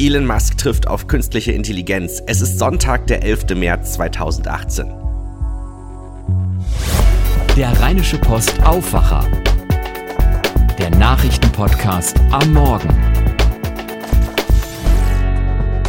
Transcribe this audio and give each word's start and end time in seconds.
Elon 0.00 0.26
Musk 0.26 0.56
trifft 0.58 0.86
auf 0.86 1.08
künstliche 1.08 1.50
Intelligenz. 1.50 2.22
Es 2.26 2.40
ist 2.40 2.56
Sonntag, 2.56 3.08
der 3.08 3.24
11. 3.24 3.56
März 3.56 3.94
2018. 3.94 4.86
Der 7.56 7.80
Rheinische 7.80 8.16
Post 8.18 8.62
Aufwacher. 8.64 9.26
Der 10.78 10.90
Nachrichtenpodcast 10.90 12.16
am 12.30 12.52
Morgen. 12.52 13.17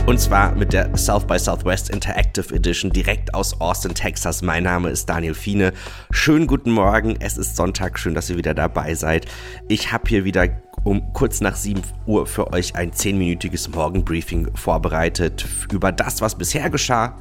Und 0.10 0.20
zwar 0.20 0.56
mit 0.56 0.74
der 0.74 0.98
South 0.98 1.28
by 1.28 1.38
Southwest 1.38 1.92
Interactive 1.92 2.56
Edition 2.56 2.90
direkt 2.90 3.36
aus 3.36 3.62
Austin, 3.62 3.94
Texas. 3.94 4.42
Mein 4.42 4.64
Name 4.64 4.90
ist 4.90 5.08
Daniel 5.08 5.36
Fiene. 5.36 5.72
Schönen 6.10 6.48
guten 6.48 6.72
Morgen. 6.72 7.16
Es 7.20 7.38
ist 7.38 7.56
Sonntag. 7.56 8.00
Schön, 8.00 8.16
dass 8.16 8.28
ihr 8.28 8.36
wieder 8.36 8.56
dabei 8.56 8.96
seid. 8.96 9.28
Ich 9.68 9.92
habe 9.92 10.10
hier 10.10 10.26
wieder 10.26 10.48
um 10.84 11.14
kurz 11.14 11.42
nach 11.42 11.56
7 11.56 11.84
Uhr 12.08 12.26
für 12.26 12.52
euch 12.52 12.76
ein 12.76 12.90
10-minütiges 12.90 13.70
Morgenbriefing 13.70 14.50
vorbereitet 14.56 15.48
über 15.72 15.92
das, 15.92 16.22
was 16.22 16.36
bisher 16.36 16.72
geschah 16.72 17.16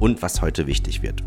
und 0.00 0.22
was 0.22 0.40
heute 0.40 0.66
wichtig 0.66 1.02
wird. 1.02 1.22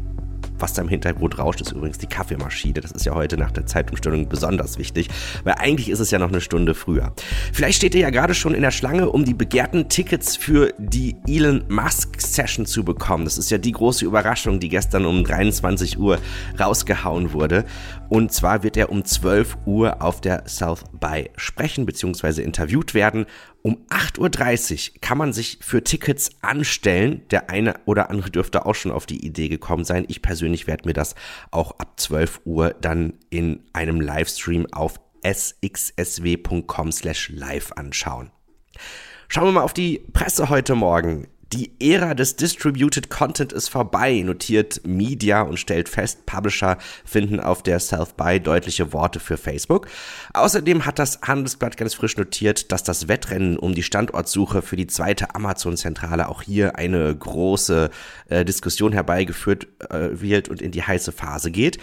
Was 0.60 0.74
da 0.74 0.82
im 0.82 0.90
Hintergrund 0.90 1.40
rauscht, 1.40 1.62
ist 1.62 1.72
übrigens 1.72 1.98
die 1.98 2.08
Kaffeemaschine. 2.08 2.82
Das 2.82 2.92
ist 2.92 3.06
ja 3.06 3.14
heute 3.14 3.38
nach 3.38 3.52
der 3.52 3.66
Zeitumstellung 3.66 4.28
besonders 4.28 4.78
wichtig, 4.78 5.10
weil 5.44 5.56
eigentlich 5.56 5.90
ist 5.90 6.00
es 6.00 6.12
ja 6.12 6.20
noch 6.20 6.30
eine 6.30 6.42
Stunde 6.42 6.76
früher. 6.76 7.14
Vielleicht 7.54 7.78
steht 7.78 7.96
ihr 7.96 8.02
ja 8.02 8.10
gerade 8.10 8.34
schon 8.34 8.54
in 8.54 8.62
der 8.62 8.72
Schlange, 8.72 9.10
um 9.10 9.26
die 9.26 9.34
begehrten 9.34 9.90
Tickets 9.90 10.36
für 10.36 10.74
die 10.78 11.16
Elon 11.28 11.64
Musk 11.70 12.20
Session 12.22 12.66
zu 12.66 12.84
bekommen. 12.84 13.26
Das 13.26 13.38
ist 13.38 13.52
ja 13.52 13.58
die 13.58 13.72
große 13.72 14.06
Überraschung, 14.06 14.60
die 14.60 14.70
gestern 14.70 15.06
um 15.06 15.24
23 15.24 15.98
Uhr 15.98 16.20
rausgehauen 16.60 17.34
wurde. 17.34 17.66
Und 18.10 18.34
zwar 18.34 18.64
wird 18.64 18.76
er 18.76 18.92
um 18.92 19.06
12 19.06 19.58
Uhr 19.66 20.02
auf 20.02 20.20
der 20.20 20.48
South 20.48 20.84
by 21.00 21.30
sprechen 21.36 21.86
bzw. 21.86 22.42
interviewt 22.42 22.94
werden. 22.94 23.26
Um 23.62 23.86
8.30 23.90 24.92
Uhr 24.94 25.02
kann 25.02 25.18
man 25.18 25.34
sich 25.34 25.60
für 25.62 25.84
Tickets 25.84 26.32
anstellen. 26.42 27.22
Der 27.30 27.50
eine 27.50 27.76
oder 27.86 28.10
andere 28.10 28.32
dürfte 28.32 28.66
auch 28.66 28.74
schon 28.74 28.92
auf 28.92 29.06
die 29.06 29.26
Idee 29.26 29.50
gekommen 29.50 29.84
sein. 29.84 30.06
Ich 30.08 30.22
persönlich 30.22 30.49
werde 30.68 30.88
mir 30.88 30.94
das 30.94 31.16
auch 31.52 31.80
ab 31.80 32.00
12 32.00 32.42
Uhr 32.46 32.76
dann 32.82 33.14
in 33.30 33.64
einem 33.74 34.02
Livestream 34.02 34.68
auf 34.72 35.00
sxsw.com 35.26 36.92
slash 36.92 37.30
live 37.30 37.72
anschauen. 37.74 38.32
Schauen 39.28 39.46
wir 39.46 39.52
mal 39.52 39.64
auf 39.64 39.74
die 39.74 40.00
Presse 40.14 40.50
heute 40.50 40.76
Morgen. 40.76 41.28
Die 41.52 41.72
Ära 41.80 42.14
des 42.14 42.36
Distributed 42.36 43.10
Content 43.10 43.54
ist 43.54 43.70
vorbei, 43.70 44.22
notiert 44.22 44.82
Media 44.86 45.42
und 45.42 45.58
stellt 45.58 45.90
fest, 45.90 46.28
Publisher 46.28 46.78
finden 47.04 47.40
auf 47.40 47.64
der 47.64 47.80
by 48.16 48.40
deutliche 48.40 48.94
Worte 48.94 49.20
für 49.20 49.36
Facebook. 49.36 49.88
Außerdem 50.34 50.86
hat 50.86 51.00
das 51.00 51.22
Handelsblatt 51.24 51.76
ganz 51.76 51.96
frisch 51.96 52.18
notiert, 52.18 52.72
dass 52.72 52.84
das 52.84 53.08
Wettrennen 53.08 53.58
um 53.58 53.74
die 53.74 53.82
Standortsuche 53.82 54.62
für 54.62 54.76
die 54.76 54.86
zweite 54.86 55.34
Amazon-Zentrale 55.34 56.30
auch 56.30 56.44
hier 56.44 56.76
eine 56.78 57.16
große 57.16 57.90
äh, 58.28 58.46
Diskussion 58.46 58.94
herbeigeführt 58.94 59.68
äh, 59.90 60.22
wird 60.22 60.50
und 60.50 60.62
in 60.62 60.70
die 60.70 60.84
heiße 60.84 61.12
Phase 61.12 61.50
geht. 61.50 61.80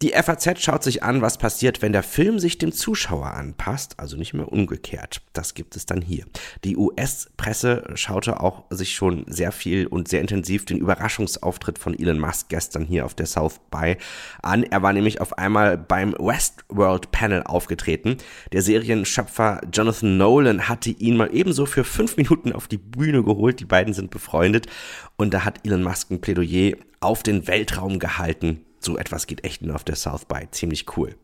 Die 0.00 0.12
FAZ 0.12 0.62
schaut 0.62 0.84
sich 0.84 1.02
an, 1.02 1.22
was 1.22 1.38
passiert, 1.38 1.82
wenn 1.82 1.92
der 1.92 2.04
Film 2.04 2.38
sich 2.38 2.56
dem 2.56 2.70
Zuschauer 2.70 3.32
anpasst, 3.34 3.98
also 3.98 4.16
nicht 4.16 4.32
mehr 4.32 4.52
umgekehrt. 4.52 5.22
Das 5.32 5.54
gibt 5.54 5.74
es 5.74 5.86
dann 5.86 6.02
hier. 6.02 6.24
Die 6.62 6.76
US-Presse 6.76 7.82
schaute 7.94 8.38
auch 8.38 8.62
sich 8.70 8.94
schon 8.94 9.24
sehr 9.26 9.50
viel 9.50 9.88
und 9.88 10.06
sehr 10.06 10.20
intensiv 10.20 10.66
den 10.66 10.78
Überraschungsauftritt 10.78 11.80
von 11.80 11.98
Elon 11.98 12.20
Musk 12.20 12.48
gestern 12.48 12.84
hier 12.84 13.06
auf 13.06 13.14
der 13.14 13.26
South 13.26 13.58
by 13.72 13.96
an. 14.40 14.62
Er 14.62 14.82
war 14.82 14.92
nämlich 14.92 15.20
auf 15.20 15.36
einmal 15.36 15.76
beim 15.76 16.12
Westworld 16.12 17.10
Panel 17.10 17.42
aufgetreten. 17.42 18.18
Der 18.52 18.62
Serienschöpfer 18.62 19.62
Jonathan 19.72 20.16
Nolan 20.16 20.68
hatte 20.68 20.90
ihn 20.90 21.16
mal 21.16 21.34
ebenso 21.34 21.66
für 21.66 21.82
fünf 21.82 22.16
Minuten 22.16 22.52
auf 22.52 22.68
die 22.68 22.78
Bühne 22.78 23.24
geholt. 23.24 23.58
Die 23.58 23.64
beiden 23.64 23.94
sind 23.94 24.12
befreundet 24.12 24.68
und 25.16 25.34
da 25.34 25.44
hat 25.44 25.66
Elon 25.66 25.82
Musk 25.82 26.12
ein 26.12 26.20
Plädoyer 26.20 26.76
auf 27.00 27.24
den 27.24 27.48
Weltraum 27.48 27.98
gehalten 27.98 28.64
so 28.84 28.96
etwas 28.96 29.26
geht 29.26 29.44
echt 29.44 29.62
nur 29.62 29.74
auf 29.74 29.84
der 29.84 29.96
South 29.96 30.24
by. 30.24 30.48
Ziemlich 30.50 30.96
cool. 30.96 31.14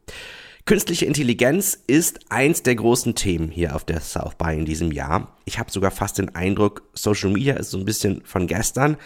Künstliche 0.66 1.04
Intelligenz 1.04 1.78
ist 1.87 2.31
eins 2.31 2.62
der 2.62 2.75
großen 2.75 3.15
Themen 3.15 3.50
hier 3.50 3.76
auf 3.76 3.84
der 3.84 4.00
South 4.00 4.37
by 4.37 4.54
in 4.54 4.65
diesem 4.65 4.92
Jahr. 4.92 5.37
Ich 5.44 5.59
habe 5.59 5.70
sogar 5.70 5.91
fast 5.91 6.16
den 6.16 6.34
Eindruck, 6.34 6.88
Social 6.94 7.31
Media 7.31 7.54
ist 7.54 7.70
so 7.70 7.78
ein 7.78 7.84
bisschen 7.84 8.22
von 8.25 8.47
gestern. 8.47 8.97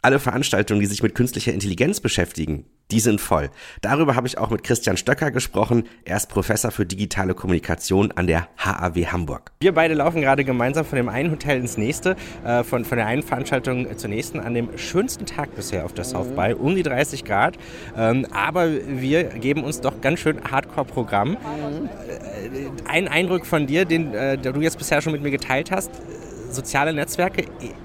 Alle 0.00 0.18
Veranstaltungen, 0.18 0.80
die 0.80 0.86
sich 0.86 1.02
mit 1.02 1.14
künstlicher 1.14 1.52
Intelligenz 1.52 2.00
beschäftigen, 2.00 2.64
die 2.90 3.00
sind 3.00 3.20
voll. 3.20 3.50
Darüber 3.82 4.14
habe 4.14 4.26
ich 4.26 4.38
auch 4.38 4.50
mit 4.50 4.62
Christian 4.62 4.96
Stöcker 4.96 5.30
gesprochen. 5.30 5.84
Er 6.04 6.16
ist 6.16 6.28
Professor 6.28 6.70
für 6.70 6.86
digitale 6.86 7.34
Kommunikation 7.34 8.12
an 8.12 8.26
der 8.26 8.48
HAW 8.56 9.06
Hamburg. 9.06 9.52
Wir 9.60 9.74
beide 9.74 9.94
laufen 9.94 10.20
gerade 10.20 10.44
gemeinsam 10.44 10.84
von 10.84 10.96
dem 10.96 11.08
einen 11.08 11.30
Hotel 11.30 11.58
ins 11.58 11.76
nächste, 11.76 12.16
äh, 12.44 12.64
von, 12.64 12.84
von 12.84 12.96
der 12.96 13.06
einen 13.06 13.22
Veranstaltung 13.22 13.98
zur 13.98 14.10
nächsten, 14.10 14.40
an 14.40 14.54
dem 14.54 14.76
schönsten 14.78 15.26
Tag 15.26 15.54
bisher 15.54 15.84
auf 15.84 15.92
der. 15.92 16.06
South 16.06 16.28
by, 16.36 16.54
um 16.54 16.74
die 16.74 16.82
30 16.82 17.24
Grad. 17.24 17.58
Ähm, 17.96 18.26
aber 18.32 18.68
wir 18.70 19.24
geben 19.24 19.64
uns 19.64 19.80
doch 19.80 20.00
ganz 20.00 20.20
schön 20.20 20.42
Hardcore-Programm. 20.50 21.34
Äh, 21.34 22.88
ein 22.88 23.08
Eindruck 23.08 23.44
von 23.44 23.66
dir, 23.66 23.84
den 23.84 24.14
äh, 24.14 24.38
du 24.38 24.60
jetzt 24.60 24.78
bisher 24.78 25.02
schon 25.02 25.12
mit 25.12 25.22
mir 25.22 25.30
geteilt 25.30 25.70
hast, 25.70 25.90
soziale 26.56 26.92
Netzwerke 26.92 27.44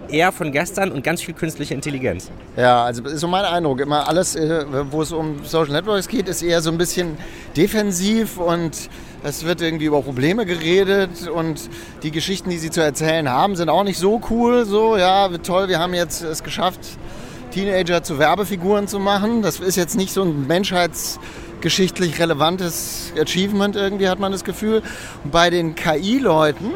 eher 0.10 0.32
von 0.32 0.52
gestern 0.52 0.92
und 0.92 1.04
ganz 1.04 1.22
viel 1.22 1.36
künstliche 1.36 1.74
Intelligenz. 1.74 2.32
Ja, 2.58 2.84
also 2.84 3.04
ist 3.04 3.20
so 3.20 3.28
mein 3.28 3.46
Eindruck. 3.46 3.80
Immer 3.80 4.08
alles, 4.08 4.36
äh, 4.36 4.66
wo 4.90 5.02
es 5.02 5.12
um 5.12 5.46
Social 5.46 5.74
Networks 5.74 6.08
geht, 6.08 6.28
ist 6.28 6.42
eher 6.42 6.62
so 6.62 6.72
ein 6.72 6.78
bisschen 6.78 7.18
defensiv 7.56 8.38
und 8.38 8.90
es 9.24 9.46
wird 9.46 9.62
irgendwie 9.62 9.86
über 9.86 10.02
Probleme 10.02 10.46
geredet 10.46 11.28
und 11.28 11.70
die 12.02 12.12
Geschichten, 12.12 12.50
die 12.50 12.58
sie 12.58 12.72
zu 12.72 12.82
erzählen 12.82 13.30
haben, 13.30 13.56
sind 13.56 13.70
auch 13.70 13.84
nicht 13.84 14.00
so 14.00 14.20
cool. 14.30 14.66
So, 14.66 14.98
ja, 14.98 15.30
toll, 15.38 15.68
wir 15.68 15.80
haben 15.80 15.94
jetzt 15.94 16.24
es 16.24 16.44
geschafft, 16.44 16.80
Teenager 17.52 18.02
zu 18.02 18.18
Werbefiguren 18.18 18.88
zu 18.88 19.00
machen. 19.00 19.42
Das 19.44 19.60
ist 19.60 19.76
jetzt 19.76 19.96
nicht 19.96 20.14
so 20.14 20.24
ein 20.24 20.48
menschheitsgeschichtlich 20.48 22.20
relevantes 22.20 23.14
Achievement 23.20 23.76
irgendwie, 23.76 24.10
hat 24.10 24.20
man 24.20 24.32
das 24.32 24.44
Gefühl. 24.44 24.82
Bei 25.24 25.50
den 25.50 25.76
KI-Leuten, 25.76 26.72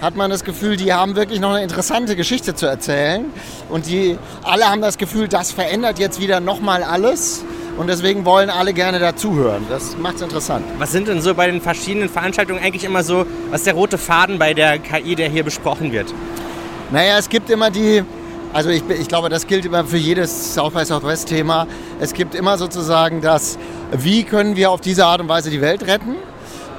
hat 0.00 0.14
man 0.16 0.30
das 0.30 0.44
Gefühl, 0.44 0.76
die 0.76 0.92
haben 0.92 1.16
wirklich 1.16 1.40
noch 1.40 1.50
eine 1.50 1.62
interessante 1.62 2.14
Geschichte 2.14 2.54
zu 2.54 2.66
erzählen. 2.66 3.26
Und 3.68 3.86
die 3.86 4.18
alle 4.44 4.68
haben 4.68 4.80
das 4.80 4.98
Gefühl, 4.98 5.28
das 5.28 5.52
verändert 5.52 5.98
jetzt 5.98 6.20
wieder 6.20 6.40
nochmal 6.40 6.82
alles. 6.82 7.44
Und 7.76 7.88
deswegen 7.88 8.24
wollen 8.24 8.50
alle 8.50 8.72
gerne 8.72 8.98
dazuhören. 8.98 9.66
Das 9.68 9.96
macht 9.96 10.16
es 10.16 10.22
interessant. 10.22 10.64
Was 10.78 10.90
sind 10.92 11.06
denn 11.06 11.20
so 11.20 11.34
bei 11.34 11.46
den 11.48 11.60
verschiedenen 11.60 12.08
Veranstaltungen 12.08 12.60
eigentlich 12.60 12.84
immer 12.84 13.04
so, 13.04 13.24
was 13.50 13.60
ist 13.60 13.66
der 13.66 13.74
rote 13.74 13.98
Faden 13.98 14.38
bei 14.38 14.52
der 14.52 14.78
KI, 14.78 15.14
der 15.14 15.28
hier 15.28 15.44
besprochen 15.44 15.92
wird? 15.92 16.12
Naja, 16.90 17.18
es 17.18 17.28
gibt 17.28 17.50
immer 17.50 17.70
die, 17.70 18.02
also 18.52 18.70
ich, 18.70 18.82
ich 18.88 19.08
glaube, 19.08 19.28
das 19.28 19.46
gilt 19.46 19.64
immer 19.64 19.84
für 19.84 19.96
jedes 19.96 20.54
South 20.54 20.72
by 20.72 20.84
Southwest 20.84 21.28
Thema. 21.28 21.66
Es 22.00 22.14
gibt 22.14 22.34
immer 22.34 22.58
sozusagen 22.58 23.20
das, 23.20 23.58
wie 23.92 24.24
können 24.24 24.56
wir 24.56 24.70
auf 24.70 24.80
diese 24.80 25.06
Art 25.06 25.20
und 25.20 25.28
Weise 25.28 25.50
die 25.50 25.60
Welt 25.60 25.86
retten? 25.86 26.16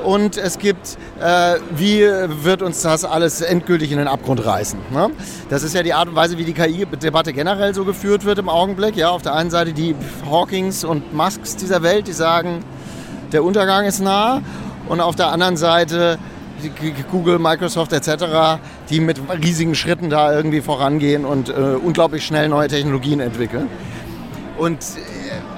Und 0.04 0.38
es 0.38 0.58
gibt, 0.58 0.98
äh, 1.20 1.56
wie 1.76 2.02
wird 2.44 2.62
uns 2.62 2.82
das 2.82 3.06
alles 3.06 3.42
endgültig 3.42 3.92
in 3.92 3.98
den 3.98 4.08
Abgrund 4.08 4.46
reißen. 4.46 4.80
Ne? 4.92 5.12
Das 5.50 5.64
ist 5.64 5.74
ja 5.76 5.84
die 5.84 5.94
Art 5.94 6.10
und 6.10 6.16
Weise, 6.16 6.38
wie 6.38 6.46
die 6.46 6.54
KI-Debatte 6.54 7.34
generell 7.34 7.74
so 7.74 7.86
geführt 7.86 8.26
wird 8.26 8.40
im 8.40 8.50
Augenblick. 8.50 8.96
Ja, 8.96 9.10
auf 9.10 9.22
der 9.22 9.36
einen 9.36 9.50
Seite 9.50 9.74
die 9.74 9.96
Hawkings 10.30 10.84
und 10.84 11.14
Musks 11.14 11.56
dieser 11.56 11.84
Welt, 11.84 12.08
die 12.08 12.14
sagen, 12.14 12.64
der 13.32 13.44
Untergang 13.44 13.86
ist 13.86 14.00
nah 14.00 14.42
und 14.88 15.02
auf 15.02 15.16
der 15.16 15.28
anderen 15.28 15.58
Seite 15.58 16.18
Google, 17.12 17.40
Microsoft 17.40 17.94
etc., 17.94 18.60
die 18.90 19.00
mit 19.00 19.22
riesigen 19.42 19.76
Schritten 19.76 20.10
da 20.10 20.34
irgendwie 20.34 20.62
vorangehen 20.62 21.26
und 21.26 21.50
äh, 21.50 21.54
unglaublich 21.54 22.26
schnell 22.26 22.50
neue 22.50 22.68
Technologien 22.68 23.20
entwickeln. 23.20 23.70
Und 24.58 24.80
äh, 24.82 25.49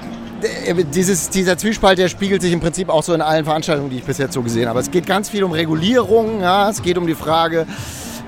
dieses, 0.94 1.30
dieser 1.30 1.56
Zwiespalt, 1.56 1.98
der 1.98 2.08
spiegelt 2.08 2.42
sich 2.42 2.52
im 2.52 2.60
Prinzip 2.60 2.88
auch 2.88 3.02
so 3.02 3.14
in 3.14 3.20
allen 3.20 3.44
Veranstaltungen, 3.44 3.90
die 3.90 3.98
ich 3.98 4.04
bis 4.04 4.18
jetzt 4.18 4.34
so 4.34 4.42
gesehen 4.42 4.68
habe. 4.68 4.80
Es 4.80 4.90
geht 4.90 5.06
ganz 5.06 5.30
viel 5.30 5.44
um 5.44 5.52
Regulierung, 5.52 6.40
ja, 6.40 6.68
es 6.68 6.82
geht 6.82 6.98
um 6.98 7.06
die 7.06 7.14
Frage, 7.14 7.66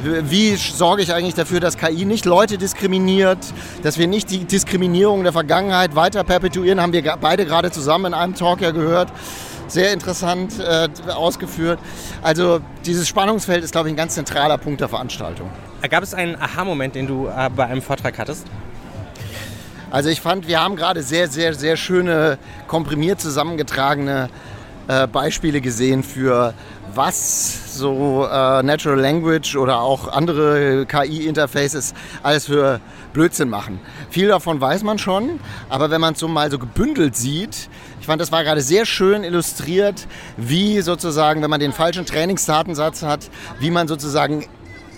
wie 0.04 0.56
sorge 0.56 1.02
ich 1.02 1.12
eigentlich 1.12 1.34
dafür, 1.34 1.60
dass 1.60 1.78
KI 1.78 2.04
nicht 2.04 2.24
Leute 2.24 2.58
diskriminiert, 2.58 3.38
dass 3.82 3.98
wir 3.98 4.06
nicht 4.06 4.30
die 4.30 4.44
Diskriminierung 4.44 5.22
der 5.22 5.32
Vergangenheit 5.32 5.94
weiter 5.94 6.24
perpetuieren, 6.24 6.80
haben 6.80 6.92
wir 6.92 7.16
beide 7.20 7.46
gerade 7.46 7.70
zusammen 7.70 8.06
in 8.06 8.14
einem 8.14 8.34
Talk 8.34 8.60
ja 8.60 8.70
gehört. 8.70 9.10
Sehr 9.66 9.92
interessant 9.92 10.60
äh, 10.60 10.88
ausgeführt. 11.10 11.78
Also 12.22 12.60
dieses 12.84 13.08
Spannungsfeld 13.08 13.64
ist, 13.64 13.72
glaube 13.72 13.88
ich, 13.88 13.94
ein 13.94 13.96
ganz 13.96 14.14
zentraler 14.14 14.58
Punkt 14.58 14.82
der 14.82 14.88
Veranstaltung. 14.88 15.48
Gab 15.88 16.02
es 16.02 16.12
einen 16.12 16.36
Aha-Moment, 16.36 16.94
den 16.94 17.06
du 17.06 17.28
äh, 17.28 17.48
bei 17.54 17.64
einem 17.64 17.80
Vortrag 17.80 18.18
hattest? 18.18 18.46
Also 19.90 20.08
ich 20.08 20.20
fand, 20.20 20.48
wir 20.48 20.60
haben 20.60 20.76
gerade 20.76 21.02
sehr, 21.02 21.28
sehr, 21.28 21.54
sehr 21.54 21.76
schöne, 21.76 22.38
komprimiert 22.66 23.20
zusammengetragene 23.20 24.28
äh, 24.88 25.06
Beispiele 25.06 25.60
gesehen 25.60 26.02
für 26.02 26.54
was 26.94 27.76
so 27.78 28.26
äh, 28.30 28.62
Natural 28.62 28.98
Language 28.98 29.56
oder 29.56 29.80
auch 29.80 30.08
andere 30.08 30.86
KI-Interfaces 30.86 31.94
alles 32.22 32.46
für 32.46 32.80
Blödsinn 33.12 33.48
machen. 33.48 33.80
Viel 34.10 34.28
davon 34.28 34.60
weiß 34.60 34.82
man 34.82 34.98
schon, 34.98 35.40
aber 35.68 35.90
wenn 35.90 36.00
man 36.00 36.14
es 36.14 36.20
so 36.20 36.28
mal 36.28 36.50
so 36.50 36.58
gebündelt 36.58 37.16
sieht, 37.16 37.68
ich 38.00 38.06
fand, 38.06 38.20
das 38.20 38.32
war 38.32 38.44
gerade 38.44 38.60
sehr 38.60 38.84
schön 38.84 39.24
illustriert, 39.24 40.06
wie 40.36 40.80
sozusagen, 40.82 41.42
wenn 41.42 41.50
man 41.50 41.60
den 41.60 41.72
falschen 41.72 42.04
Trainingsdatensatz 42.04 43.02
hat, 43.02 43.30
wie 43.60 43.70
man 43.70 43.88
sozusagen 43.88 44.44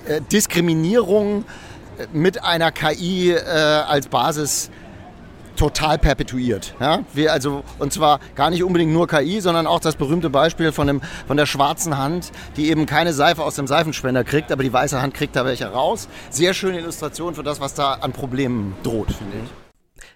äh, 0.06 0.20
Diskriminierung 0.32 1.44
mit 2.12 2.42
einer 2.42 2.72
KI 2.72 3.32
äh, 3.32 3.38
als 3.38 4.08
Basis 4.08 4.70
total 5.56 5.98
perpetuiert. 5.98 6.74
Ja? 6.80 7.04
Wir 7.12 7.32
also, 7.32 7.64
und 7.78 7.92
zwar 7.92 8.20
gar 8.34 8.50
nicht 8.50 8.62
unbedingt 8.62 8.92
nur 8.92 9.08
KI, 9.08 9.40
sondern 9.40 9.66
auch 9.66 9.80
das 9.80 9.96
berühmte 9.96 10.30
Beispiel 10.30 10.72
von, 10.72 10.86
dem, 10.86 11.00
von 11.26 11.36
der 11.36 11.46
schwarzen 11.46 11.98
Hand, 11.98 12.30
die 12.56 12.68
eben 12.70 12.86
keine 12.86 13.12
Seife 13.12 13.42
aus 13.42 13.56
dem 13.56 13.66
Seifenspender 13.66 14.22
kriegt, 14.22 14.52
aber 14.52 14.62
die 14.62 14.72
weiße 14.72 15.00
Hand 15.00 15.14
kriegt 15.14 15.34
da 15.34 15.44
welche 15.44 15.66
raus. 15.66 16.08
Sehr 16.30 16.54
schöne 16.54 16.78
Illustration 16.78 17.34
für 17.34 17.42
das, 17.42 17.60
was 17.60 17.74
da 17.74 17.94
an 17.94 18.12
Problemen 18.12 18.74
droht, 18.82 19.12
finde 19.12 19.36
ich. 19.44 19.50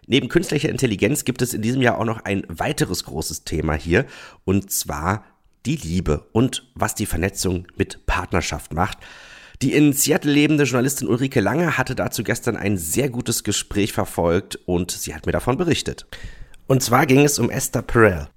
Neben 0.06 0.28
künstlicher 0.28 0.68
Intelligenz 0.68 1.24
gibt 1.24 1.40
es 1.42 1.54
in 1.54 1.62
diesem 1.62 1.82
Jahr 1.82 1.98
auch 1.98 2.04
noch 2.04 2.24
ein 2.24 2.44
weiteres 2.48 3.04
großes 3.04 3.44
Thema 3.44 3.74
hier, 3.74 4.06
und 4.44 4.70
zwar 4.70 5.24
die 5.66 5.76
Liebe 5.76 6.26
und 6.32 6.70
was 6.74 6.94
die 6.94 7.06
Vernetzung 7.06 7.66
mit 7.76 8.06
Partnerschaft 8.06 8.72
macht. 8.72 8.98
Die 9.62 9.74
in 9.74 9.92
Seattle 9.92 10.32
lebende 10.32 10.64
Journalistin 10.64 11.06
Ulrike 11.06 11.40
Lange 11.40 11.76
hatte 11.76 11.94
dazu 11.94 12.24
gestern 12.24 12.56
ein 12.56 12.78
sehr 12.78 13.10
gutes 13.10 13.44
Gespräch 13.44 13.92
verfolgt 13.92 14.58
und 14.64 14.90
sie 14.90 15.14
hat 15.14 15.26
mir 15.26 15.32
davon 15.32 15.58
berichtet. 15.58 16.06
Und 16.66 16.82
zwar 16.82 17.04
ging 17.04 17.26
es 17.26 17.38
um 17.38 17.50
Esther 17.50 17.82
Perel. 17.82 18.28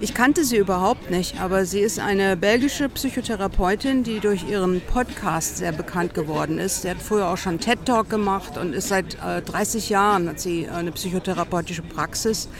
Ich 0.00 0.12
kannte 0.12 0.44
sie 0.44 0.58
überhaupt 0.58 1.10
nicht, 1.10 1.40
aber 1.40 1.64
sie 1.64 1.80
ist 1.80 1.98
eine 1.98 2.36
belgische 2.36 2.90
Psychotherapeutin, 2.90 4.02
die 4.02 4.20
durch 4.20 4.46
ihren 4.46 4.82
Podcast 4.82 5.56
sehr 5.56 5.72
bekannt 5.72 6.12
geworden 6.12 6.58
ist. 6.58 6.82
Sie 6.82 6.90
hat 6.90 7.00
früher 7.00 7.28
auch 7.28 7.38
schon 7.38 7.58
TED 7.58 7.86
Talk 7.86 8.10
gemacht 8.10 8.58
und 8.58 8.74
ist 8.74 8.88
seit 8.88 9.14
äh, 9.24 9.40
30 9.40 9.88
Jahren 9.88 10.28
hat 10.28 10.38
sie 10.38 10.68
eine 10.68 10.92
psychotherapeutische 10.92 11.82
Praxis. 11.82 12.50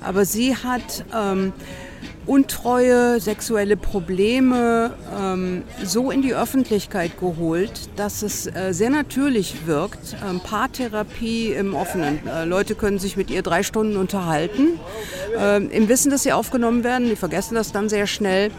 Aber 0.00 0.24
sie 0.24 0.56
hat 0.56 1.04
ähm, 1.14 1.52
Untreue, 2.26 3.20
sexuelle 3.20 3.76
Probleme 3.76 4.94
ähm, 5.16 5.62
so 5.84 6.10
in 6.10 6.22
die 6.22 6.34
Öffentlichkeit 6.34 7.20
geholt, 7.20 7.88
dass 7.94 8.22
es 8.22 8.46
äh, 8.46 8.72
sehr 8.72 8.90
natürlich 8.90 9.66
wirkt. 9.66 10.16
Ähm, 10.28 10.40
Paartherapie 10.40 11.52
im 11.52 11.74
Offenen. 11.74 12.26
Äh, 12.26 12.44
Leute 12.44 12.74
können 12.74 12.98
sich 12.98 13.16
mit 13.16 13.30
ihr 13.30 13.42
drei 13.42 13.62
Stunden 13.62 13.96
unterhalten, 13.96 14.80
äh, 15.38 15.64
im 15.64 15.88
Wissen, 15.88 16.10
dass 16.10 16.24
sie 16.24 16.32
aufgenommen 16.32 16.82
werden. 16.82 17.08
Die 17.08 17.16
vergessen 17.16 17.54
das 17.54 17.70
dann 17.70 17.88
sehr 17.88 18.08
schnell. 18.08 18.50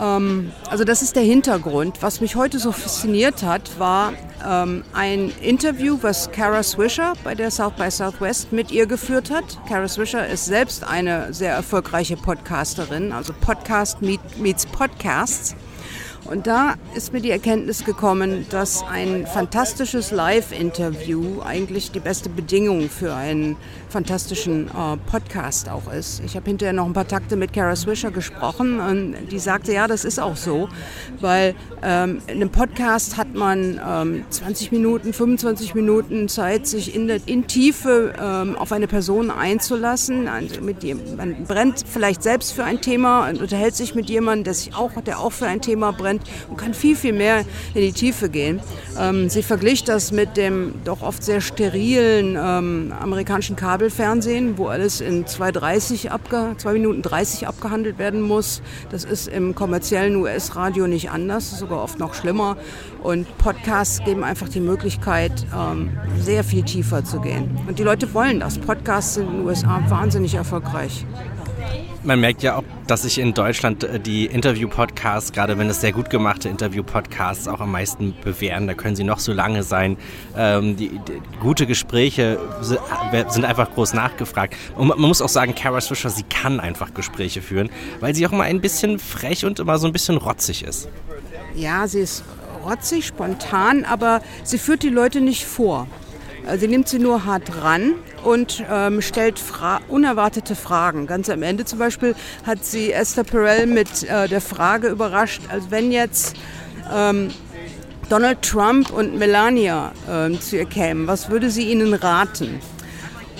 Ähm, 0.00 0.52
also 0.70 0.84
das 0.84 1.02
ist 1.02 1.16
der 1.16 1.22
Hintergrund. 1.22 2.02
Was 2.02 2.20
mich 2.20 2.36
heute 2.36 2.58
so 2.58 2.72
fasziniert 2.72 3.42
hat, 3.42 3.78
war 3.78 4.12
ähm, 4.46 4.84
ein 4.92 5.32
Interview, 5.42 5.98
was 6.00 6.30
Kara 6.30 6.62
Swisher 6.62 7.14
bei 7.24 7.34
der 7.34 7.50
South 7.50 7.74
by 7.74 7.90
Southwest 7.90 8.52
mit 8.52 8.70
ihr 8.70 8.86
geführt 8.86 9.30
hat. 9.30 9.58
Kara 9.68 9.88
Swisher 9.88 10.26
ist 10.26 10.44
selbst 10.44 10.84
eine 10.84 11.32
sehr 11.32 11.52
erfolgreiche 11.52 12.16
Podcasterin, 12.16 13.12
also 13.12 13.32
Podcast 13.40 13.98
meets 14.02 14.66
Podcasts. 14.66 15.54
Und 16.30 16.46
da 16.46 16.74
ist 16.94 17.14
mir 17.14 17.20
die 17.22 17.30
Erkenntnis 17.30 17.84
gekommen, 17.84 18.44
dass 18.50 18.82
ein 18.82 19.26
fantastisches 19.26 20.10
Live-Interview 20.10 21.40
eigentlich 21.40 21.90
die 21.90 22.00
beste 22.00 22.28
Bedingung 22.28 22.90
für 22.90 23.14
einen 23.14 23.56
fantastischen 23.88 24.68
äh, 24.68 24.96
Podcast 25.10 25.70
auch 25.70 25.90
ist. 25.90 26.20
Ich 26.26 26.36
habe 26.36 26.44
hinterher 26.44 26.74
noch 26.74 26.84
ein 26.84 26.92
paar 26.92 27.08
Takte 27.08 27.36
mit 27.36 27.54
Kara 27.54 27.74
Swisher 27.74 28.10
gesprochen 28.10 28.78
und 28.78 29.14
die 29.30 29.38
sagte, 29.38 29.72
ja, 29.72 29.86
das 29.86 30.04
ist 30.04 30.20
auch 30.20 30.36
so, 30.36 30.68
weil 31.20 31.54
ähm, 31.82 32.20
in 32.26 32.36
einem 32.36 32.50
Podcast 32.50 33.16
hat 33.16 33.34
man 33.34 33.80
ähm, 33.86 34.24
20 34.28 34.70
Minuten, 34.70 35.14
25 35.14 35.74
Minuten 35.74 36.28
Zeit, 36.28 36.66
sich 36.66 36.94
in, 36.94 37.08
in 37.08 37.46
Tiefe 37.46 38.12
ähm, 38.20 38.56
auf 38.56 38.72
eine 38.72 38.86
Person 38.86 39.30
einzulassen. 39.30 40.28
Also 40.28 40.60
mit 40.60 40.82
dem, 40.82 41.16
man 41.16 41.44
brennt 41.44 41.84
vielleicht 41.90 42.22
selbst 42.22 42.52
für 42.52 42.64
ein 42.64 42.82
Thema 42.82 43.30
und 43.30 43.40
unterhält 43.40 43.74
sich 43.74 43.94
mit 43.94 44.10
jemandem, 44.10 44.44
der, 44.44 44.54
sich 44.54 44.74
auch, 44.74 44.90
der 45.00 45.20
auch 45.20 45.32
für 45.32 45.46
ein 45.46 45.62
Thema 45.62 45.92
brennt 45.92 46.17
und 46.48 46.56
kann 46.56 46.74
viel, 46.74 46.94
viel 46.94 47.12
mehr 47.12 47.40
in 47.74 47.80
die 47.82 47.92
Tiefe 47.92 48.28
gehen. 48.28 48.60
Ähm, 48.98 49.28
sie 49.28 49.42
verglich 49.42 49.84
das 49.84 50.12
mit 50.12 50.36
dem 50.36 50.74
doch 50.84 51.02
oft 51.02 51.22
sehr 51.22 51.40
sterilen 51.40 52.36
ähm, 52.38 52.92
amerikanischen 53.00 53.56
Kabel 53.56 53.78
Kabelfernsehen, 53.78 54.58
wo 54.58 54.66
alles 54.66 55.00
in 55.00 55.26
2, 55.26 55.52
abge 56.10 56.54
2 56.56 56.72
Minuten 56.72 57.00
30 57.00 57.46
abgehandelt 57.46 57.98
werden 57.98 58.20
muss. 58.20 58.60
Das 58.90 59.04
ist 59.04 59.28
im 59.28 59.54
kommerziellen 59.54 60.16
US-Radio 60.16 60.86
nicht 60.86 61.10
anders, 61.10 61.58
sogar 61.58 61.82
oft 61.82 61.98
noch 61.98 62.14
schlimmer. 62.14 62.56
Und 63.02 63.26
Podcasts 63.38 64.02
geben 64.04 64.24
einfach 64.24 64.48
die 64.48 64.60
Möglichkeit, 64.60 65.32
ähm, 65.56 65.90
sehr 66.18 66.44
viel 66.44 66.64
tiefer 66.64 67.04
zu 67.04 67.20
gehen. 67.20 67.56
Und 67.66 67.78
die 67.78 67.84
Leute 67.84 68.12
wollen 68.14 68.40
das. 68.40 68.58
Podcasts 68.58 69.14
sind 69.14 69.28
in 69.28 69.36
den 69.38 69.46
USA 69.46 69.80
wahnsinnig 69.88 70.34
erfolgreich 70.34 71.06
man 72.08 72.20
merkt 72.20 72.42
ja 72.42 72.56
auch, 72.56 72.64
dass 72.86 73.02
sich 73.02 73.18
in 73.18 73.34
Deutschland 73.34 73.84
äh, 73.84 74.00
die 74.00 74.26
Interview-Podcasts, 74.26 75.32
gerade 75.32 75.58
wenn 75.58 75.68
es 75.68 75.80
sehr 75.80 75.92
gut 75.92 76.08
gemachte 76.08 76.48
Interview-Podcasts, 76.48 77.46
auch 77.46 77.60
am 77.60 77.70
meisten 77.70 78.14
bewähren. 78.24 78.66
Da 78.66 78.74
können 78.74 78.96
sie 78.96 79.04
noch 79.04 79.20
so 79.20 79.32
lange 79.32 79.62
sein. 79.62 79.98
Ähm, 80.34 80.76
die, 80.76 80.88
die, 80.88 81.20
gute 81.38 81.66
Gespräche 81.66 82.40
sind 82.62 83.44
einfach 83.44 83.72
groß 83.74 83.92
nachgefragt. 83.92 84.56
Und 84.76 84.88
man 84.88 85.00
muss 85.00 85.20
auch 85.20 85.28
sagen, 85.28 85.54
Kara 85.54 85.80
Swisher, 85.80 86.08
sie 86.08 86.22
kann 86.22 86.60
einfach 86.60 86.94
Gespräche 86.94 87.42
führen, 87.42 87.68
weil 88.00 88.14
sie 88.14 88.26
auch 88.26 88.32
immer 88.32 88.44
ein 88.44 88.62
bisschen 88.62 88.98
frech 88.98 89.44
und 89.44 89.60
immer 89.60 89.78
so 89.78 89.86
ein 89.86 89.92
bisschen 89.92 90.16
rotzig 90.16 90.64
ist. 90.64 90.88
Ja, 91.54 91.86
sie 91.86 92.00
ist 92.00 92.24
rotzig, 92.64 93.06
spontan, 93.06 93.84
aber 93.84 94.22
sie 94.44 94.58
führt 94.58 94.82
die 94.82 94.88
Leute 94.88 95.20
nicht 95.20 95.44
vor. 95.44 95.86
Sie 96.56 96.68
nimmt 96.68 96.88
sie 96.88 96.98
nur 96.98 97.24
hart 97.24 97.62
ran 97.62 97.94
und 98.24 98.64
ähm, 98.70 99.02
stellt 99.02 99.38
Fra 99.38 99.80
unerwartete 99.88 100.54
Fragen. 100.54 101.06
Ganz 101.06 101.28
am 101.28 101.42
Ende 101.42 101.64
zum 101.64 101.78
Beispiel 101.78 102.14
hat 102.46 102.64
sie 102.64 102.92
Esther 102.92 103.24
Perel 103.24 103.66
mit 103.66 104.04
äh, 104.04 104.28
der 104.28 104.40
Frage 104.40 104.88
überrascht, 104.88 105.42
als 105.50 105.70
wenn 105.70 105.92
jetzt 105.92 106.36
ähm, 106.94 107.28
Donald 108.08 108.40
Trump 108.42 108.90
und 108.90 109.18
Melania 109.18 109.92
ähm, 110.10 110.40
zu 110.40 110.56
ihr 110.56 110.64
kämen, 110.64 111.06
was 111.06 111.28
würde 111.28 111.50
sie 111.50 111.70
ihnen 111.70 111.92
raten? 111.92 112.60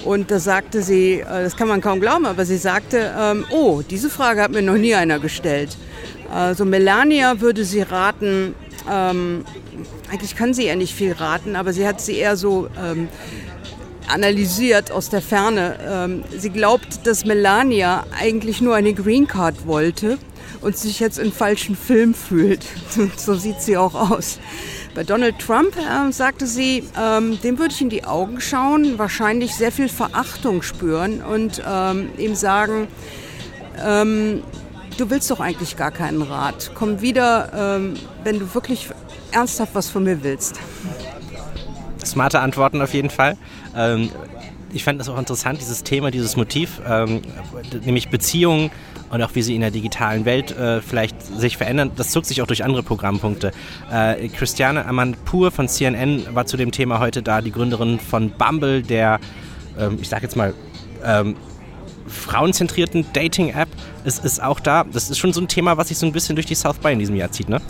Und 0.04 0.30
da 0.30 0.38
sagte 0.38 0.82
sie, 0.82 1.20
äh, 1.20 1.24
das 1.24 1.56
kann 1.56 1.68
man 1.68 1.80
kaum 1.80 2.00
glauben, 2.00 2.26
aber 2.26 2.44
sie 2.44 2.58
sagte, 2.58 3.12
ähm, 3.18 3.46
oh, 3.50 3.82
diese 3.88 4.10
Frage 4.10 4.42
hat 4.42 4.50
mir 4.50 4.62
noch 4.62 4.76
nie 4.76 4.94
einer 4.94 5.18
gestellt. 5.18 5.76
Also 6.30 6.66
Melania 6.66 7.40
würde 7.40 7.64
sie 7.64 7.80
raten, 7.80 8.54
ähm, 8.90 9.44
eigentlich 10.10 10.36
kann 10.36 10.54
sie 10.54 10.66
ja 10.66 10.76
nicht 10.76 10.94
viel 10.94 11.12
raten, 11.12 11.56
aber 11.56 11.72
sie 11.72 11.86
hat 11.86 12.00
sie 12.00 12.16
eher 12.16 12.36
so 12.36 12.68
ähm, 12.82 13.08
analysiert 14.08 14.90
aus 14.90 15.10
der 15.10 15.22
Ferne. 15.22 15.78
Ähm, 15.86 16.24
sie 16.36 16.50
glaubt, 16.50 17.06
dass 17.06 17.24
Melania 17.24 18.04
eigentlich 18.18 18.60
nur 18.60 18.74
eine 18.74 18.94
Green 18.94 19.26
Card 19.26 19.66
wollte 19.66 20.18
und 20.60 20.76
sich 20.76 21.00
jetzt 21.00 21.18
in 21.18 21.32
falschen 21.32 21.76
Film 21.76 22.14
fühlt. 22.14 22.66
so 23.16 23.34
sieht 23.34 23.60
sie 23.60 23.76
auch 23.76 23.94
aus. 23.94 24.38
Bei 24.94 25.04
Donald 25.04 25.38
Trump 25.38 25.76
äh, 25.76 26.10
sagte 26.10 26.46
sie, 26.46 26.84
ähm, 26.98 27.40
dem 27.42 27.58
würde 27.58 27.72
ich 27.72 27.80
in 27.80 27.90
die 27.90 28.04
Augen 28.04 28.40
schauen, 28.40 28.98
wahrscheinlich 28.98 29.54
sehr 29.54 29.70
viel 29.70 29.88
Verachtung 29.88 30.62
spüren 30.62 31.22
und 31.22 31.62
ähm, 31.66 32.10
ihm 32.18 32.34
sagen, 32.34 32.88
ähm, 33.84 34.42
du 34.98 35.10
willst 35.10 35.30
doch 35.30 35.40
eigentlich 35.40 35.76
gar 35.76 35.90
keinen 35.90 36.20
Rat. 36.22 36.72
Komm 36.74 37.00
wieder, 37.00 37.76
ähm, 37.76 37.94
wenn 38.24 38.38
du 38.38 38.54
wirklich 38.54 38.88
ernsthaft 39.32 39.74
was 39.74 39.88
von 39.88 40.04
mir 40.04 40.22
willst. 40.22 40.60
Smarte 42.04 42.40
Antworten 42.40 42.82
auf 42.82 42.92
jeden 42.92 43.10
Fall. 43.10 43.36
Ähm, 43.76 44.10
ich 44.72 44.84
fand 44.84 45.00
das 45.00 45.08
auch 45.08 45.18
interessant, 45.18 45.60
dieses 45.60 45.82
Thema, 45.82 46.10
dieses 46.10 46.36
Motiv, 46.36 46.80
ähm, 46.86 47.22
nämlich 47.84 48.10
Beziehungen 48.10 48.70
und 49.10 49.22
auch 49.22 49.34
wie 49.34 49.40
sie 49.40 49.54
in 49.54 49.62
der 49.62 49.70
digitalen 49.70 50.26
Welt 50.26 50.50
äh, 50.50 50.82
vielleicht 50.82 51.22
sich 51.22 51.56
verändern. 51.56 51.92
Das 51.96 52.10
zog 52.10 52.26
sich 52.26 52.42
auch 52.42 52.46
durch 52.46 52.64
andere 52.64 52.82
Programmpunkte. 52.82 53.52
Äh, 53.90 54.28
Christiane 54.28 54.84
Amanpour 54.84 55.50
von 55.50 55.68
CNN 55.68 56.34
war 56.34 56.44
zu 56.44 56.58
dem 56.58 56.72
Thema 56.72 56.98
heute 56.98 57.22
da, 57.22 57.40
die 57.40 57.52
Gründerin 57.52 57.98
von 57.98 58.30
Bumble, 58.30 58.82
der, 58.82 59.20
ähm, 59.78 59.98
ich 60.00 60.08
sag 60.08 60.22
jetzt 60.22 60.36
mal, 60.36 60.52
ähm, 61.02 61.36
frauenzentrierten 62.08 63.06
Dating-App 63.12 63.68
ist, 64.04 64.24
ist 64.24 64.42
auch 64.42 64.60
da. 64.60 64.84
Das 64.84 65.10
ist 65.10 65.18
schon 65.18 65.32
so 65.32 65.40
ein 65.40 65.48
Thema, 65.48 65.76
was 65.76 65.88
sich 65.88 65.98
so 65.98 66.06
ein 66.06 66.12
bisschen 66.12 66.36
durch 66.36 66.46
die 66.46 66.54
South 66.54 66.78
by 66.78 66.92
in 66.92 66.98
diesem 66.98 67.16
Jahr 67.16 67.30
zieht, 67.30 67.48
ne? 67.48 67.60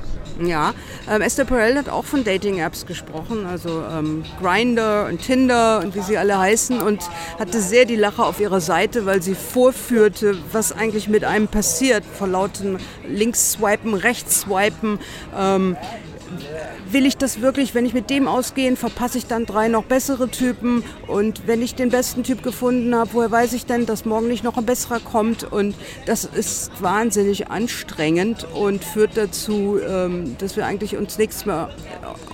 Ja, 0.40 0.72
ähm, 1.10 1.20
Esther 1.20 1.44
Perel 1.44 1.76
hat 1.76 1.88
auch 1.88 2.04
von 2.04 2.22
Dating-Apps 2.22 2.86
gesprochen, 2.86 3.44
also 3.44 3.82
ähm, 3.92 4.24
Grinder 4.40 5.06
und 5.06 5.20
Tinder 5.20 5.80
und 5.80 5.96
wie 5.96 6.00
sie 6.00 6.16
alle 6.16 6.38
heißen 6.38 6.80
und 6.80 7.00
hatte 7.40 7.60
sehr 7.60 7.86
die 7.86 7.96
Lache 7.96 8.22
auf 8.22 8.38
ihrer 8.38 8.60
Seite, 8.60 9.04
weil 9.04 9.20
sie 9.20 9.34
vorführte, 9.34 10.38
was 10.52 10.70
eigentlich 10.70 11.08
mit 11.08 11.24
einem 11.24 11.48
passiert, 11.48 12.04
vor 12.04 12.28
lautem 12.28 12.78
Links-Swipen, 13.08 13.94
Rechts-Swipen. 13.94 15.00
Ähm, 15.36 15.76
will 16.92 17.06
ich 17.06 17.16
das 17.16 17.40
wirklich, 17.40 17.74
wenn 17.74 17.86
ich 17.86 17.94
mit 17.94 18.10
dem 18.10 18.28
ausgehe, 18.28 18.74
verpasse 18.76 19.18
ich 19.18 19.26
dann 19.26 19.46
drei 19.46 19.68
noch 19.68 19.84
bessere 19.84 20.28
Typen. 20.28 20.82
Und 21.06 21.46
wenn 21.46 21.62
ich 21.62 21.74
den 21.74 21.90
besten 21.90 22.22
Typ 22.22 22.42
gefunden 22.42 22.94
habe, 22.94 23.10
woher 23.12 23.30
weiß 23.30 23.52
ich 23.52 23.66
denn, 23.66 23.86
dass 23.86 24.04
morgen 24.04 24.28
nicht 24.28 24.44
noch 24.44 24.56
ein 24.56 24.66
besserer 24.66 25.00
kommt? 25.00 25.44
Und 25.44 25.74
das 26.06 26.24
ist 26.24 26.70
wahnsinnig 26.80 27.50
anstrengend 27.50 28.46
und 28.54 28.84
führt 28.84 29.16
dazu, 29.16 29.78
ähm, 29.86 30.36
dass 30.38 30.56
wir 30.56 30.66
eigentlich 30.66 30.96
uns 30.96 31.18
nichts 31.18 31.46
mehr 31.46 31.70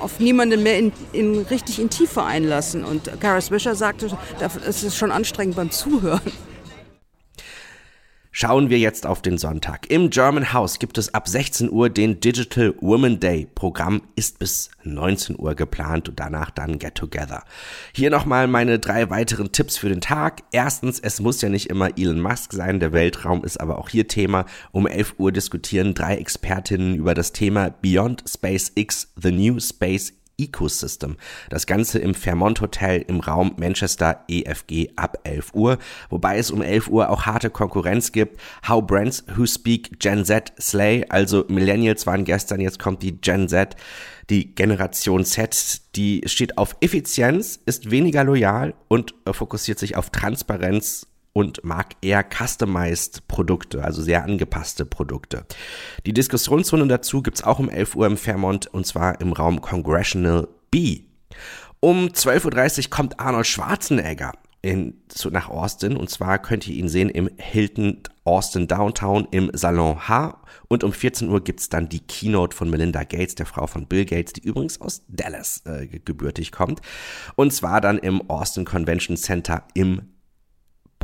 auf 0.01 0.21
niemanden 0.21 0.63
mehr 0.63 0.79
in, 0.79 0.93
in 1.13 1.39
richtig 1.43 1.81
in 1.81 1.91
Tiefe 1.91 2.23
einlassen. 2.23 2.85
Und 2.85 3.11
Kara 3.21 3.41
Swisher 3.41 3.75
sagte, 3.75 4.17
es 4.67 4.83
ist 4.83 4.97
schon 4.97 5.11
anstrengend 5.11 5.57
beim 5.57 5.71
Zuhören. 5.71 6.21
Schauen 8.37 8.69
wir 8.69 8.81
jetzt 8.81 9.07
auf 9.07 9.23
den 9.23 9.39
Sonntag. 9.39 9.89
Im 9.93 10.11
German 10.11 10.53
House 10.53 10.81
gibt 10.81 10.99
es 10.99 11.15
ab 11.15 11.29
16 11.29 11.71
Uhr 11.71 11.89
den 11.89 12.19
Digital 12.19 12.75
Women 12.81 13.21
Day. 13.21 13.47
Programm 13.55 14.03
ist 14.17 14.41
bis 14.41 14.71
19 14.83 15.39
Uhr 15.39 15.55
geplant 15.55 16.09
und 16.09 16.19
danach 16.19 16.51
dann 16.51 16.81
Get 16.81 16.97
Together. 16.97 17.45
Hier 17.93 18.11
nochmal 18.11 18.49
meine 18.49 18.81
drei 18.81 19.09
weiteren 19.09 19.53
Tipps 19.53 19.77
für 19.77 19.89
den 19.89 20.01
Tag. 20.01 20.43
Erstens, 20.51 20.99
es 20.99 21.21
muss 21.21 21.43
ja 21.43 21.49
nicht 21.49 21.71
immer 21.71 21.97
Elon 21.97 22.21
Musk 22.21 22.53
sein, 22.53 22.81
der 22.81 22.93
Weltraum 22.93 23.45
ist 23.45 23.61
aber 23.61 23.79
auch 23.79 23.89
hier 23.89 24.09
Thema. 24.09 24.47
Um 24.73 24.89
11 24.89 25.15
Uhr 25.19 25.31
diskutieren 25.31 25.95
drei 25.95 26.17
Expertinnen 26.17 26.97
über 26.97 27.15
das 27.15 27.31
Thema 27.31 27.71
Beyond 27.71 28.25
SpaceX, 28.29 29.13
The 29.15 29.31
New 29.31 29.61
Space 29.61 30.13
Ecosystem. 30.39 31.17
Das 31.51 31.67
Ganze 31.67 31.99
im 31.99 32.15
Fairmont 32.15 32.61
Hotel 32.61 33.05
im 33.07 33.21
Raum 33.21 33.55
Manchester 33.59 34.25
EFG 34.29 34.91
ab 34.97 35.19
11 35.25 35.55
Uhr, 35.55 35.79
wobei 36.11 36.39
es 36.39 36.51
um 36.51 36.63
11 36.63 36.89
Uhr 36.89 37.11
auch 37.11 37.27
harte 37.27 37.51
Konkurrenz 37.51 38.13
gibt. 38.13 38.41
How 38.69 38.85
Brands 38.85 39.25
Who 39.37 39.47
Speak 39.47 40.01
Gen 40.01 40.25
Z 40.25 40.53
Slay, 40.61 41.05
also 41.09 41.45
Millennials 41.49 42.07
waren 42.07 42.25
gestern, 42.25 42.61
jetzt 42.61 42.79
kommt 42.79 43.03
die 43.03 43.21
Gen 43.21 43.49
Z. 43.49 43.77
Die 44.31 44.55
Generation 44.55 45.25
Z, 45.25 45.83
die 45.97 46.23
steht 46.27 46.57
auf 46.57 46.77
Effizienz, 46.81 47.61
ist 47.67 47.91
weniger 47.91 48.25
loyal 48.25 48.75
und 48.89 49.15
fokussiert 49.31 49.79
sich 49.79 49.97
auf 49.97 50.11
Transparenz 50.11 51.07
und 51.35 51.65
mag 51.65 51.97
eher 52.01 52.25
customized 52.25 53.29
Produkte, 53.29 53.85
also 53.85 54.01
sehr 54.01 54.25
angepasste 54.25 54.87
Produkte. 54.87 55.45
Die 56.07 56.15
Diskussionsrunde 56.15 56.87
dazu 56.87 57.23
gibt's 57.23 57.45
auch 57.45 57.59
um 57.59 57.69
11 57.69 57.97
Uhr 57.97 58.07
im 58.07 58.17
Fairmont 58.17 58.69
und 58.69 58.87
zwar 58.87 59.21
im 59.21 59.33
Raum 59.33 59.61
Congressional 59.61 60.49
B. 60.71 61.03
Um 61.81 62.07
12.30 62.07 62.85
Uhr 62.85 62.91
kommt 62.91 63.21
Arnold 63.21 63.47
Schwarzenegger 63.47 64.33
in, 64.63 64.95
zu, 65.09 65.29
nach 65.29 65.51
Austin 65.51 65.97
und 65.97 66.09
zwar 66.09 66.39
könnt 66.39 66.67
ihr 66.69 66.77
ihn 66.77 66.89
sehen 66.89 67.11
im 67.11 67.29
Hilton 67.37 67.99
Austin 68.23 68.69
Downtown 68.69 69.27
im 69.33 69.51
Salon 69.53 70.09
H 70.09 70.41
und 70.69 70.85
um 70.85 70.93
14 70.93 71.29
Uhr 71.29 71.43
gibt's 71.43 71.69
dann 71.69 71.89
die 71.89 72.01
Keynote 72.01 72.57
von 72.57 72.71
Melinda 72.71 73.03
Gates, 73.03 73.35
der 73.35 73.45
Frau 73.45 73.67
von 73.67 73.87
Bill 73.87 74.07
Gates, 74.07 74.33
die 74.33 74.43
übrigens 74.43 74.81
aus 74.81 75.03
Dallas 75.09 75.63
äh, 75.67 75.89
gebürtig 75.89 76.53
kommt 76.53 76.81
und 77.35 77.53
zwar 77.53 77.81
dann 77.81 77.99
im 77.99 78.31
Austin 78.31 78.65
Convention 78.65 79.17
Center 79.17 79.65
im 79.75 80.14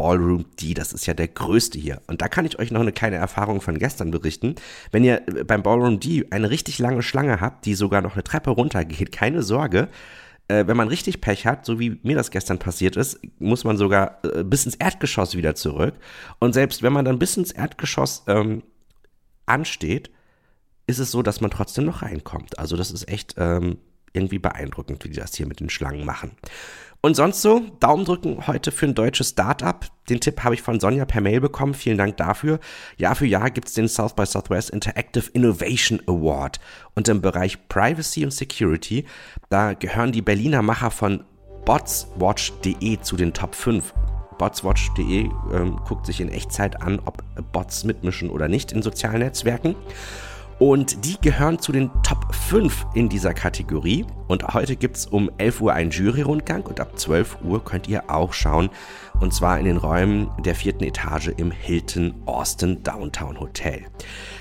Ballroom 0.00 0.47
D, 0.59 0.73
das 0.73 0.95
ist 0.95 1.04
ja 1.04 1.12
der 1.12 1.28
größte 1.28 1.78
hier. 1.78 2.00
Und 2.07 2.23
da 2.23 2.28
kann 2.28 2.47
ich 2.47 2.59
euch 2.59 2.71
noch 2.71 2.80
eine 2.80 2.90
kleine 2.90 3.16
Erfahrung 3.16 3.61
von 3.61 3.78
gestern 3.78 4.11
berichten. 4.11 4.54
Wenn 4.92 5.04
ihr 5.04 5.21
beim 5.47 5.62
Ballroom 5.62 6.00
D 6.00 6.25
eine 6.30 6.49
richtig 6.49 6.78
lange 6.78 7.02
Schlange 7.02 7.42
habt, 7.42 7.66
die 7.66 7.75
sogar 7.75 8.00
noch 8.00 8.14
eine 8.14 8.25
Treppe 8.25 8.49
runtergeht, 8.49 9.12
keine 9.12 9.42
Sorge, 9.42 9.88
äh, 10.49 10.66
wenn 10.66 10.78
man 10.78 10.88
richtig 10.88 11.21
Pech 11.21 11.45
hat, 11.45 11.66
so 11.66 11.78
wie 11.78 12.00
mir 12.02 12.16
das 12.16 12.30
gestern 12.30 12.59
passiert 12.59 12.97
ist, 12.97 13.21
muss 13.38 13.64
man 13.64 13.76
sogar 13.76 14.25
äh, 14.25 14.42
bis 14.42 14.64
ins 14.64 14.76
Erdgeschoss 14.76 15.37
wieder 15.37 15.54
zurück. 15.54 15.97
Und 16.38 16.54
selbst 16.54 16.83
wenn 16.83 16.95
man 16.95 17.04
dann 17.04 17.19
bis 17.19 17.37
ins 17.37 17.52
Erdgeschoss 17.52 18.25
ähm, 18.26 18.62
ansteht, 19.45 20.11
ist 20.87 20.99
es 20.99 21.11
so, 21.11 21.23
dass 21.23 21.42
man 21.42 21.50
trotzdem 21.50 21.85
noch 21.85 22.00
reinkommt. 22.00 22.59
Also 22.59 22.78
das 22.78 22.90
ist 22.90 23.07
echt 23.07 23.35
ähm, 23.37 23.76
irgendwie 24.14 24.38
beeindruckend, 24.38 25.04
wie 25.04 25.11
die 25.11 25.21
das 25.21 25.35
hier 25.35 25.47
mit 25.47 25.61
den 25.61 25.69
Schlangen 25.69 26.07
machen. 26.07 26.30
Und 27.02 27.14
sonst 27.14 27.40
so, 27.40 27.62
Daumen 27.80 28.04
drücken 28.04 28.47
heute 28.47 28.73
für 28.73 28.87
ein 28.87 28.95
deutsches 28.95 29.30
Startup. 29.30 29.87
Den 30.11 30.21
Tipp 30.21 30.45
habe 30.45 30.54
ich 30.54 30.61
von 30.61 30.80
Sonja 30.80 31.07
per 31.07 31.23
Mail 31.23 31.40
bekommen. 31.40 31.73
Vielen 31.73 31.97
Dank 31.97 32.19
dafür. 32.19 32.61
Jahr 32.99 33.14
für 33.14 33.26
Jahr 33.26 33.50
gibt 33.50 33.69
es 33.69 33.75
den 33.75 33.88
South 33.88 34.14
by 34.14 34.26
Southwest 34.26 34.71
Interactive 34.71 35.30
Innovation 35.33 36.02
Award. 36.07 36.61
Und 36.95 37.09
im 37.09 37.23
Bereich 37.23 37.69
Privacy 37.69 38.25
und 38.25 38.33
Security, 38.33 39.07
da 39.49 39.73
gehören 39.73 40.12
die 40.12 40.21
Berliner 40.21 40.61
Macher 40.61 40.90
von 40.90 41.25
botswatch.de 41.64 43.00
zu 43.00 43.16
den 43.16 43.33
Top 43.33 43.54
5. 43.54 43.95
Botswatch.de 44.37 45.28
ähm, 45.52 45.80
guckt 45.87 46.07
sich 46.07 46.21
in 46.21 46.30
Echtzeit 46.30 46.83
an, 46.83 47.00
ob 47.04 47.23
Bots 47.52 47.85
mitmischen 47.85 48.30
oder 48.30 48.49
nicht 48.49 48.73
in 48.73 48.83
sozialen 48.83 49.21
Netzwerken. 49.21 49.75
Und 50.60 51.06
die 51.06 51.18
gehören 51.18 51.58
zu 51.58 51.72
den 51.72 51.90
Top 52.02 52.34
5 52.34 52.88
in 52.92 53.08
dieser 53.08 53.32
Kategorie. 53.32 54.04
Und 54.28 54.46
heute 54.52 54.76
gibt 54.76 54.98
es 54.98 55.06
um 55.06 55.30
11 55.38 55.62
Uhr 55.62 55.72
einen 55.72 55.90
Jury-Rundgang 55.90 56.66
und 56.66 56.80
ab 56.80 56.98
12 56.98 57.38
Uhr 57.42 57.64
könnt 57.64 57.88
ihr 57.88 58.10
auch 58.10 58.34
schauen. 58.34 58.68
Und 59.18 59.34
zwar 59.34 59.58
in 59.58 59.64
den 59.64 59.76
Räumen 59.76 60.30
der 60.44 60.54
vierten 60.54 60.84
Etage 60.84 61.32
im 61.36 61.50
Hilton 61.50 62.14
Austin 62.26 62.82
Downtown 62.82 63.40
Hotel. 63.40 63.86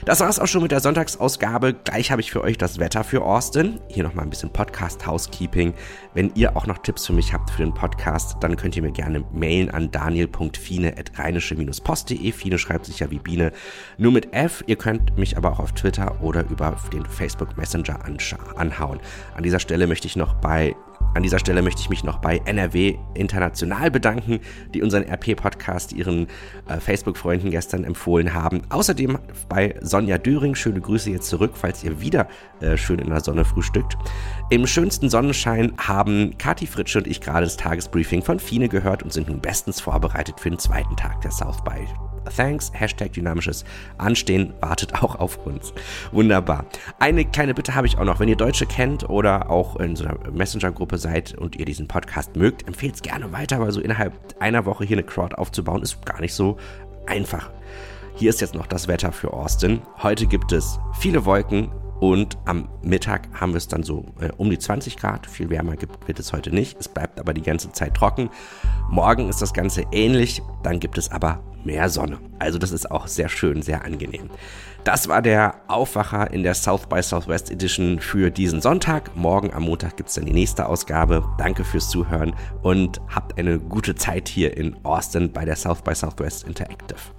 Das 0.06 0.22
war's 0.22 0.40
auch 0.40 0.48
schon 0.48 0.62
mit 0.62 0.72
der 0.72 0.80
Sonntagsausgabe. 0.80 1.74
Gleich 1.74 2.12
habe 2.12 2.22
ich 2.22 2.32
für 2.32 2.42
euch 2.42 2.58
das 2.58 2.80
Wetter 2.80 3.04
für 3.04 3.24
Austin. 3.24 3.82
Hier 3.90 4.04
nochmal 4.04 4.24
ein 4.26 4.30
bisschen 4.30 4.54
Podcast-Housekeeping. 4.54 5.74
Wenn 6.14 6.32
ihr 6.36 6.56
auch 6.56 6.66
noch 6.66 6.78
Tipps 6.78 7.08
für 7.08 7.14
mich 7.14 7.34
habt 7.34 7.52
für 7.52 7.64
den 7.64 7.74
Podcast, 7.74 8.38
dann 8.42 8.56
könnt 8.56 8.76
ihr 8.76 8.82
mir 8.82 8.92
gerne 8.92 9.24
mailen 9.34 9.70
an 9.70 9.92
daniel.fiene.rheinische-post.de. 9.92 12.32
Fiene 12.32 12.58
schreibt 12.58 12.86
sich 12.86 13.00
ja 13.00 13.12
wie 13.12 13.20
Biene, 13.20 13.52
nur 13.98 14.12
mit 14.12 14.34
F. 14.34 14.64
Ihr 14.68 14.78
könnt 14.78 15.18
mich 15.18 15.38
aber 15.38 15.52
auch 15.52 15.60
auf 15.60 15.74
Twitter 15.74 16.22
oder 16.22 16.50
über 16.50 16.78
den 16.94 17.06
Facebook 17.06 17.58
Messenger 17.58 18.00
anhauen. 18.56 19.00
An 19.36 19.44
dieser 19.44 19.60
Stelle 19.60 19.88
möchte 19.88 20.08
ich 20.08 20.16
noch 20.16 20.36
bei 20.36 20.76
an 21.16 21.24
dieser 21.24 21.40
Stelle 21.40 21.62
möchte 21.62 21.82
ich 21.82 21.90
mich 21.90 22.04
noch 22.04 22.20
bei 22.20 22.42
NRW 22.46 22.98
International 23.14 23.90
bedanken, 23.92 24.40
die 24.74 24.82
unseren 24.82 25.04
RP-Podcast 25.04 25.94
ihren 25.94 26.28
äh, 26.68 26.80
Facebook-Freunden 26.80 27.52
gestern 27.52 27.84
empfohlen 27.84 28.34
haben. 28.34 28.62
Außerdem 28.70 29.18
bei 29.48 29.76
Sonja 29.82 30.18
Düring, 30.18 30.56
schöne 30.56 30.82
Grüße 30.82 31.10
jetzt 31.10 31.30
zurück, 31.30 31.52
falls 31.56 31.84
ihr 31.84 32.00
wieder 32.00 32.28
äh, 32.62 32.78
schön 32.78 33.00
in 33.00 33.10
der 33.10 33.22
Sonne 33.22 33.46
frühstückt. 33.46 33.98
Im 34.50 34.68
schönsten 34.68 35.10
Sonnenschein 35.10 35.74
haben 35.78 36.38
Kati 36.38 36.68
Fritsche 36.68 37.00
und 37.00 37.08
ich 37.08 37.22
gerade 37.22 37.46
das 37.46 37.58
Tagesbriefing 37.58 38.22
von 38.22 38.40
Fine 38.40 38.70
gehört 38.70 39.04
und 39.04 39.12
sind 39.12 39.30
nun 39.30 39.42
bestens 39.42 39.82
vorbereitet 39.82 40.40
für 40.40 40.50
den 40.50 40.60
zweiten 40.60 40.96
Tag 40.96 41.22
der 41.22 41.32
South 41.32 41.64
by 41.64 42.09
Thanks, 42.36 42.72
Hashtag 42.74 43.14
dynamisches 43.14 43.66
Anstehen 43.98 44.54
wartet 44.62 45.02
auch 45.04 45.16
auf 45.16 45.46
uns. 45.46 45.74
Wunderbar. 46.12 46.66
Eine 47.00 47.26
kleine 47.26 47.54
Bitte 47.54 47.76
habe 47.76 47.88
ich 47.88 47.98
auch 47.98 48.06
noch. 48.06 48.20
Wenn 48.20 48.30
ihr 48.30 48.36
Deutsche 48.36 48.66
kennt 48.66 49.10
oder 49.10 49.50
auch 49.50 49.76
in 49.78 49.96
so 49.96 50.06
einer 50.06 50.18
Messenger-Gruppe 50.32 50.98
seid 50.98 51.36
und 51.36 51.56
ihr 51.56 51.66
diesen 51.66 51.88
Podcast 51.88 52.36
mögt, 52.36 52.68
empfehlt 52.68 52.96
es 52.96 53.02
gerne 53.02 53.32
weiter, 53.32 53.60
weil 53.60 53.72
so 53.72 53.82
innerhalb 53.82 54.14
einer 54.40 54.66
Woche 54.66 54.86
hier 54.86 54.98
eine 54.98 55.06
Crowd 55.06 55.36
aufzubauen 55.36 55.82
ist 55.82 56.06
gar 56.06 56.22
nicht 56.22 56.34
so 56.34 56.58
einfach. 57.06 57.50
Hier 58.16 58.30
ist 58.30 58.42
jetzt 58.42 58.56
noch 58.56 58.68
das 58.68 58.88
Wetter 58.88 59.12
für 59.12 59.34
Austin. 59.34 59.82
Heute 60.04 60.28
gibt 60.28 60.52
es 60.52 60.80
viele 61.00 61.26
Wolken, 61.26 61.72
und 62.00 62.38
am 62.46 62.70
Mittag 62.82 63.28
haben 63.34 63.52
wir 63.52 63.58
es 63.58 63.68
dann 63.68 63.84
so 63.84 64.06
äh, 64.20 64.30
um 64.38 64.50
die 64.50 64.60
20 64.60 64.98
Grad. 64.98 65.28
Viel 65.28 65.50
wärmer 65.50 65.76
gibt, 65.76 66.08
wird 66.08 66.20
es 66.20 66.32
heute 66.32 66.52
nicht. 66.52 66.80
Es 66.80 66.88
bleibt 66.88 67.20
aber 67.20 67.34
die 67.34 67.42
ganze 67.42 67.72
Zeit 67.72 67.94
trocken. 67.94 68.30
Morgen 68.90 69.28
ist 69.30 69.42
das 69.42 69.54
Ganze 69.54 69.84
ähnlich. 69.92 70.42
Dann 70.64 70.80
gibt 70.80 70.98
es 70.98 71.12
aber 71.12 71.44
mehr 71.64 71.90
Sonne. 71.90 72.20
Also 72.40 72.58
das 72.58 72.72
ist 72.72 72.90
auch 72.90 73.08
sehr 73.08 73.28
schön, 73.28 73.62
sehr 73.62 73.84
angenehm. 73.84 74.30
Das 74.86 75.10
war 75.10 75.22
der 75.22 75.56
Aufwacher 75.68 76.32
in 76.32 76.44
der 76.44 76.54
South 76.54 76.88
by 76.88 77.04
Southwest 77.04 77.52
Edition 77.52 78.00
für 78.00 78.32
diesen 78.32 78.62
Sonntag. 78.62 79.16
Morgen 79.16 79.54
am 79.54 79.64
Montag 79.64 79.98
gibt 79.98 80.08
es 80.08 80.16
dann 80.16 80.26
die 80.26 80.34
nächste 80.34 80.68
Ausgabe. 80.68 81.24
Danke 81.38 81.66
fürs 81.66 81.90
Zuhören 81.90 82.34
und 82.62 83.02
habt 83.14 83.38
eine 83.38 83.60
gute 83.60 83.96
Zeit 83.96 84.30
hier 84.30 84.56
in 84.56 84.78
Austin 84.86 85.34
bei 85.34 85.44
der 85.44 85.58
South 85.58 85.82
by 85.82 85.94
Southwest 85.94 86.48
Interactive. 86.48 87.19